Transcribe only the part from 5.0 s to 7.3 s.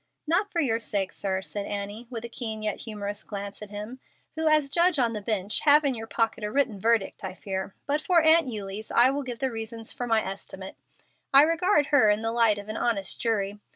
the bench have in your pocket a written verdict,